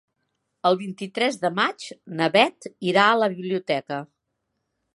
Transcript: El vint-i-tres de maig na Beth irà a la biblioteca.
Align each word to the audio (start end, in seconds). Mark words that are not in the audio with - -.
El 0.69 0.77
vint-i-tres 0.79 1.37
de 1.43 1.51
maig 1.59 1.85
na 2.21 2.29
Beth 2.37 2.69
irà 2.93 3.05
a 3.11 3.19
la 3.25 3.29
biblioteca. 3.35 4.01